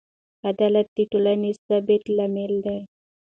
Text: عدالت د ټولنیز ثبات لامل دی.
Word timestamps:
عدالت 0.49 0.87
د 0.95 0.97
ټولنیز 1.11 1.57
ثبات 1.67 2.03
لامل 2.17 2.53
دی. 2.65 2.79